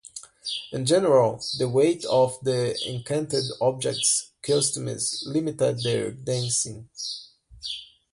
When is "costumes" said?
4.41-5.23